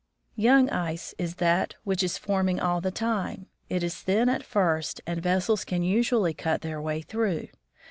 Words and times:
Young 0.35 0.67
ice 0.71 1.13
is 1.19 1.35
that 1.35 1.75
which 1.83 2.01
is 2.01 2.17
forming 2.17 2.59
all 2.59 2.81
the 2.81 2.89
time. 2.89 3.45
It 3.69 3.83
is 3.83 3.97
thin 4.01 4.29
at 4.29 4.41
first, 4.41 4.99
and 5.05 5.21
vessels 5.21 5.63
can 5.63 5.83
usually 5.83 6.33
cut 6.33 6.61
their 6.61 6.81
way 6.81 7.03
through. 7.03 7.49